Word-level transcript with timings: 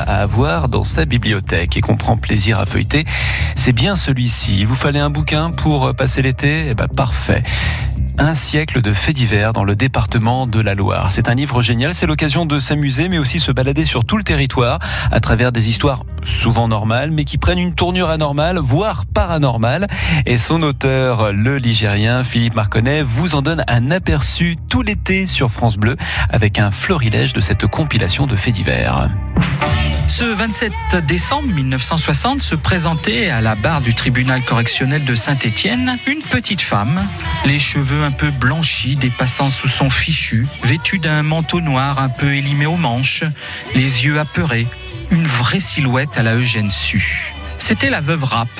à 0.00 0.22
avoir 0.22 0.68
dans 0.68 0.84
sa 0.84 1.04
bibliothèque 1.04 1.76
et 1.76 1.80
qu'on 1.80 1.96
prend 1.96 2.16
plaisir 2.16 2.58
à 2.58 2.66
feuilleter, 2.66 3.04
c'est 3.54 3.72
bien 3.72 3.96
celui-ci. 3.96 4.64
Vous 4.64 4.74
fallait 4.74 4.98
un 4.98 5.10
bouquin 5.10 5.50
pour 5.50 5.94
passer 5.94 6.22
l'été? 6.22 6.66
Eh 6.70 6.74
ben 6.74 6.88
parfait. 6.88 7.42
Un 8.18 8.34
siècle 8.34 8.82
de 8.82 8.92
faits 8.92 9.16
divers 9.16 9.54
dans 9.54 9.64
le 9.64 9.74
département 9.74 10.46
de 10.46 10.60
la 10.60 10.74
Loire. 10.74 11.10
C'est 11.10 11.28
un 11.28 11.34
livre 11.34 11.62
génial, 11.62 11.94
c'est 11.94 12.06
l'occasion 12.06 12.44
de 12.44 12.58
s'amuser 12.58 13.08
mais 13.08 13.18
aussi 13.18 13.40
se 13.40 13.50
balader 13.50 13.86
sur 13.86 14.04
tout 14.04 14.18
le 14.18 14.22
territoire 14.22 14.78
à 15.10 15.18
travers 15.18 15.50
des 15.50 15.70
histoires 15.70 16.02
souvent 16.22 16.68
normales 16.68 17.10
mais 17.10 17.24
qui 17.24 17.38
prennent 17.38 17.58
une 17.58 17.74
tournure 17.74 18.10
anormale, 18.10 18.58
voire 18.58 19.06
paranormale. 19.06 19.86
Et 20.26 20.36
son 20.36 20.62
auteur, 20.62 21.32
le 21.32 21.56
Ligérien 21.56 22.22
Philippe 22.22 22.54
Marconnet, 22.54 23.02
vous 23.02 23.34
en 23.34 23.40
donne 23.40 23.64
un 23.66 23.90
aperçu 23.90 24.56
tout 24.68 24.82
l'été 24.82 25.24
sur 25.26 25.50
France 25.50 25.78
Bleu 25.78 25.96
avec 26.28 26.58
un 26.58 26.70
florilège 26.70 27.32
de 27.32 27.40
cette 27.40 27.66
compilation 27.66 28.26
de 28.26 28.36
faits 28.36 28.54
divers. 28.54 29.08
Ce 30.14 30.24
27 30.24 30.74
décembre 31.06 31.48
1960 31.48 32.42
se 32.42 32.54
présentait 32.54 33.30
à 33.30 33.40
la 33.40 33.54
barre 33.54 33.80
du 33.80 33.94
tribunal 33.94 34.44
correctionnel 34.44 35.06
de 35.06 35.14
Saint-Étienne 35.14 35.96
une 36.06 36.20
petite 36.20 36.60
femme, 36.60 37.08
les 37.46 37.58
cheveux 37.58 38.04
un 38.04 38.10
peu 38.10 38.30
blanchis 38.30 38.96
dépassant 38.96 39.48
sous 39.48 39.68
son 39.68 39.88
fichu, 39.88 40.46
vêtue 40.64 40.98
d'un 40.98 41.22
manteau 41.22 41.62
noir 41.62 41.98
un 41.98 42.10
peu 42.10 42.34
élimé 42.34 42.66
aux 42.66 42.76
manches, 42.76 43.24
les 43.74 44.04
yeux 44.04 44.20
apeurés, 44.20 44.66
une 45.10 45.24
vraie 45.24 45.60
silhouette 45.60 46.18
à 46.18 46.22
la 46.22 46.34
Eugène 46.34 46.70
Su. 46.70 47.32
C'était 47.56 47.88
la 47.88 48.00
veuve 48.00 48.24
Rapp, 48.24 48.50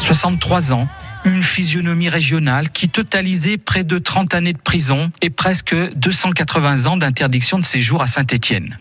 63 0.00 0.72
ans, 0.72 0.88
une 1.26 1.42
physionomie 1.42 2.08
régionale 2.08 2.70
qui 2.70 2.88
totalisait 2.88 3.58
près 3.58 3.84
de 3.84 3.98
30 3.98 4.32
années 4.32 4.54
de 4.54 4.58
prison 4.58 5.12
et 5.20 5.28
presque 5.28 5.76
280 5.96 6.86
ans 6.86 6.96
d'interdiction 6.96 7.58
de 7.58 7.64
séjour 7.66 8.00
à 8.00 8.06
Saint-Étienne. 8.06 8.78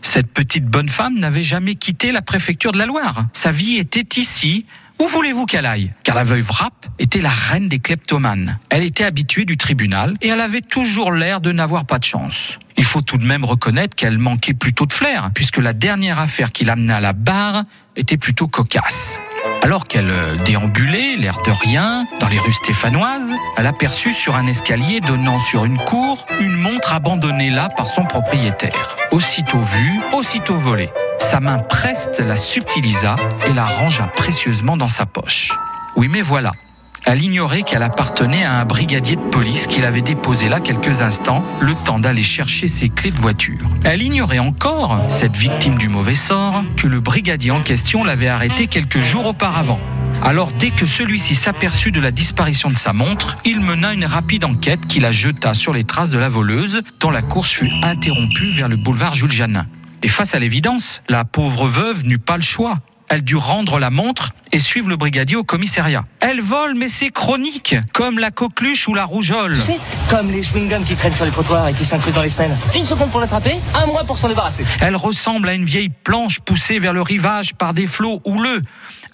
Cette 0.00 0.32
petite 0.32 0.66
bonne 0.66 0.88
femme 0.88 1.18
n'avait 1.18 1.42
jamais 1.42 1.74
quitté 1.74 2.12
la 2.12 2.22
préfecture 2.22 2.72
de 2.72 2.78
la 2.78 2.86
Loire. 2.86 3.26
Sa 3.32 3.52
vie 3.52 3.76
était 3.76 4.20
ici. 4.20 4.66
Où 4.98 5.08
voulez-vous 5.08 5.46
qu'elle 5.46 5.66
aille? 5.66 5.88
Car 6.04 6.14
la 6.14 6.22
veuve 6.22 6.48
Rapp 6.50 6.86
était 6.98 7.20
la 7.20 7.30
reine 7.30 7.68
des 7.68 7.80
kleptomanes. 7.80 8.58
Elle 8.70 8.84
était 8.84 9.04
habituée 9.04 9.44
du 9.44 9.56
tribunal 9.56 10.16
et 10.20 10.28
elle 10.28 10.40
avait 10.40 10.60
toujours 10.60 11.12
l'air 11.12 11.40
de 11.40 11.50
n'avoir 11.50 11.86
pas 11.86 11.98
de 11.98 12.04
chance. 12.04 12.58
Il 12.76 12.84
faut 12.84 13.00
tout 13.00 13.18
de 13.18 13.24
même 13.24 13.44
reconnaître 13.44 13.96
qu'elle 13.96 14.18
manquait 14.18 14.54
plutôt 14.54 14.86
de 14.86 14.92
flair, 14.92 15.30
puisque 15.34 15.58
la 15.58 15.72
dernière 15.72 16.20
affaire 16.20 16.52
qui 16.52 16.64
l'amenait 16.64 16.92
à 16.92 17.00
la 17.00 17.12
barre 17.12 17.64
était 17.96 18.16
plutôt 18.16 18.48
cocasse. 18.48 19.18
Alors 19.62 19.84
qu'elle 19.84 20.10
euh, 20.10 20.36
déambulait, 20.44 21.16
l'air 21.16 21.38
de 21.46 21.50
rien, 21.50 22.06
dans 22.20 22.28
les 22.28 22.38
rues 22.38 22.52
stéphanoises, 22.52 23.32
elle 23.56 23.66
aperçut 23.66 24.12
sur 24.12 24.34
un 24.34 24.46
escalier 24.46 25.00
donnant 25.00 25.38
sur 25.38 25.64
une 25.64 25.78
cour 25.78 26.26
une 26.40 26.56
montre 26.56 26.92
abandonnée 26.92 27.50
là 27.50 27.68
par 27.76 27.88
son 27.88 28.04
propriétaire. 28.04 28.96
Aussitôt 29.12 29.60
vue, 29.60 30.00
aussitôt 30.12 30.56
volée. 30.56 30.90
Sa 31.18 31.40
main 31.40 31.58
preste 31.58 32.20
la 32.20 32.36
subtilisa 32.36 33.16
et 33.46 33.52
la 33.52 33.64
rangea 33.64 34.04
précieusement 34.16 34.76
dans 34.76 34.88
sa 34.88 35.06
poche. 35.06 35.50
Oui, 35.96 36.08
mais 36.10 36.22
voilà, 36.22 36.50
elle 37.06 37.22
ignorait 37.22 37.62
qu'elle 37.62 37.82
appartenait 37.82 38.44
à 38.44 38.60
un 38.60 38.64
brigadier 38.64 39.16
de 39.16 39.20
police 39.20 39.66
qui 39.66 39.80
l'avait 39.80 40.02
déposé 40.02 40.48
là 40.48 40.60
quelques 40.60 41.02
instants, 41.02 41.44
le 41.60 41.74
temps 41.74 41.98
d'aller 41.98 42.22
chercher 42.22 42.68
ses 42.68 42.88
clés 42.88 43.10
de 43.10 43.16
voiture. 43.16 43.58
Elle 43.84 44.02
ignorait 44.02 44.38
encore, 44.38 44.98
cette 45.08 45.36
victime 45.36 45.76
du 45.76 45.88
mauvais 45.88 46.14
sort, 46.14 46.62
que 46.76 46.86
le 46.86 47.00
brigadier 47.00 47.50
en 47.50 47.60
question 47.60 48.04
l'avait 48.04 48.28
arrêté 48.28 48.66
quelques 48.66 49.00
jours 49.00 49.26
auparavant. 49.26 49.80
Alors 50.22 50.48
dès 50.52 50.70
que 50.70 50.86
celui-ci 50.86 51.34
s'aperçut 51.34 51.90
de 51.90 52.00
la 52.00 52.10
disparition 52.10 52.68
de 52.68 52.76
sa 52.76 52.92
montre, 52.92 53.36
il 53.44 53.60
mena 53.60 53.92
une 53.92 54.04
rapide 54.04 54.44
enquête 54.44 54.86
qui 54.86 55.00
la 55.00 55.10
jeta 55.10 55.54
sur 55.54 55.72
les 55.72 55.84
traces 55.84 56.10
de 56.10 56.18
la 56.18 56.28
voleuse, 56.28 56.82
dont 57.00 57.10
la 57.10 57.22
course 57.22 57.50
fut 57.50 57.70
interrompue 57.82 58.50
vers 58.50 58.68
le 58.68 58.76
boulevard 58.76 59.14
Jules 59.14 59.32
Janin. 59.32 59.66
Et 60.02 60.08
face 60.08 60.34
à 60.34 60.38
l'évidence, 60.38 61.02
la 61.08 61.24
pauvre 61.24 61.66
veuve 61.66 62.04
n'eut 62.04 62.18
pas 62.18 62.36
le 62.36 62.42
choix 62.42 62.78
elle 63.12 63.20
dut 63.20 63.36
rendre 63.36 63.78
la 63.78 63.90
montre 63.90 64.30
et 64.52 64.58
suivre 64.58 64.88
le 64.88 64.96
brigadier 64.96 65.36
au 65.36 65.44
commissariat. 65.44 66.06
Elle 66.20 66.40
vole, 66.40 66.74
mais 66.74 66.88
c'est 66.88 67.10
chronique, 67.10 67.76
comme 67.92 68.18
la 68.18 68.30
coqueluche 68.30 68.88
ou 68.88 68.94
la 68.94 69.04
rougeole. 69.04 69.54
Tu 69.54 69.60
sais, 69.60 69.78
comme 70.08 70.30
les 70.30 70.40
chewing-gums 70.40 70.82
qui 70.82 70.96
traînent 70.96 71.12
sur 71.12 71.26
les 71.26 71.30
trottoirs 71.30 71.68
et 71.68 71.74
qui 71.74 71.84
s'incrustent 71.84 72.16
dans 72.16 72.22
les 72.22 72.30
semaines. 72.30 72.56
Une 72.74 72.86
seconde 72.86 73.10
pour 73.10 73.20
l'attraper, 73.20 73.54
un 73.74 73.84
mois 73.84 74.02
pour 74.04 74.16
s'en 74.16 74.28
débarrasser. 74.28 74.64
Elle 74.80 74.96
ressemble 74.96 75.50
à 75.50 75.52
une 75.52 75.66
vieille 75.66 75.90
planche 75.90 76.40
poussée 76.40 76.78
vers 76.78 76.94
le 76.94 77.02
rivage 77.02 77.52
par 77.52 77.74
des 77.74 77.86
flots 77.86 78.22
houleux. 78.24 78.62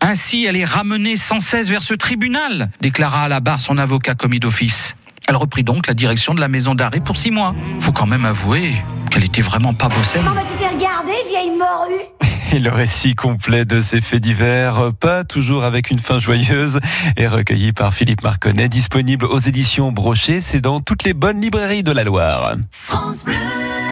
Ainsi, 0.01 0.45
elle 0.45 0.55
est 0.55 0.65
ramenée 0.65 1.17
sans 1.17 1.41
cesse 1.41 1.69
vers 1.69 1.83
ce 1.83 1.95
tribunal, 1.95 2.71
déclara 2.81 3.23
à 3.23 3.29
la 3.29 3.41
barre 3.41 3.59
son 3.59 3.79
avocat 3.79 4.15
commis 4.15 4.39
d'office. 4.39 4.95
Elle 5.27 5.35
reprit 5.35 5.65
donc 5.65 5.89
la 5.89 5.95
direction 5.95 6.35
de 6.35 6.41
la 6.41 6.47
maison 6.47 6.77
d'arrêt 6.77 7.01
pour 7.01 7.17
six 7.17 7.33
mois. 7.33 7.53
Faut 7.81 7.91
quand 7.91 8.07
même 8.07 8.27
avouer 8.27 8.77
qu'elle 9.11 9.25
était 9.25 9.43
vraiment 9.43 9.75
pas 9.75 9.89
bossée. 9.89 10.21
Maman, 10.21 10.43
tu 10.49 10.57
t'es 10.57 10.69
regardée, 10.69 11.29
vieille 11.29 11.51
morue 11.51 12.18
et 12.53 12.59
le 12.59 12.71
récit 12.71 13.15
complet 13.15 13.65
de 13.65 13.81
ces 13.81 14.01
faits 14.01 14.23
divers, 14.23 14.93
pas 14.99 15.25
toujours 15.25 15.65
avec 15.65 15.91
une 15.91 15.99
fin 15.99 16.19
joyeuse, 16.19 16.81
est 17.17 17.27
recueilli 17.27 17.73
par 17.73 17.95
Philippe 17.95 18.23
Marconnet, 18.23 18.69
disponible 18.69 19.25
aux 19.27 19.39
éditions 19.39 19.93
Brochet. 19.93 20.41
C'est 20.41 20.61
dans 20.61 20.81
toutes 20.81 21.05
les 21.05 21.15
bonnes 21.15 21.41
librairies 21.41 21.83
de 21.83 21.93
la 21.93 22.05
Loire. 22.05 22.55